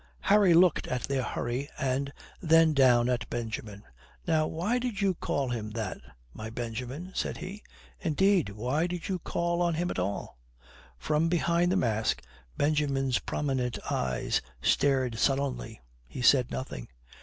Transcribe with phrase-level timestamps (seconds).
[0.21, 2.11] Harry looked at their hurry and
[2.41, 3.83] then down at Benjamin.
[4.25, 5.99] "Now why did you call him that,
[6.33, 7.61] my Benjamin?" said he.
[7.99, 10.39] "Indeed, why did you call on him at all?"
[10.97, 12.23] From behind the mask
[12.57, 15.79] Benjamin's prominent eyes stared sullenly.
[16.07, 16.87] He said nothing.